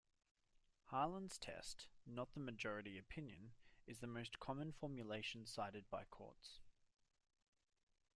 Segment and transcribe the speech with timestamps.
[0.85, 3.51] Harlan's test, not the majority opinion,
[3.85, 6.59] is the most common formulation cited by courts.